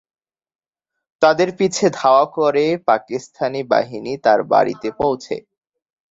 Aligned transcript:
তাদের 1.21 1.49
পিছে 1.57 1.85
ধাওয়া 1.99 2.25
করে 2.37 2.65
পাকিস্তানি 2.87 3.61
বাহিনী 3.71 4.13
তার 4.25 4.39
বাড়িতে 4.51 4.87
পৌঁছে। 4.99 5.35